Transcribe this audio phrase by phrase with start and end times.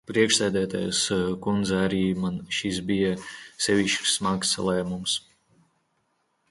[0.09, 1.01] Priekšsēdētājas
[1.45, 3.13] kundze, arī man šis bija
[3.67, 5.17] sevišķi smags lēmums.